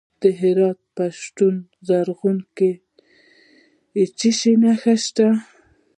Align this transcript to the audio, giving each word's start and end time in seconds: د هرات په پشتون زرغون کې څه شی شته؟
د 0.21 0.23
هرات 0.39 0.79
په 0.95 1.05
پشتون 1.15 1.55
زرغون 1.87 2.37
کې 2.57 2.71
څه 4.17 4.29
شی 4.39 4.53
شته؟ 5.05 5.27